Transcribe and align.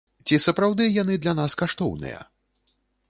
Ці 0.29 0.37
сапраўды 0.45 0.87
яны 1.01 1.17
для 1.25 1.33
нас 1.41 1.57
каштоўныя? 1.63 2.19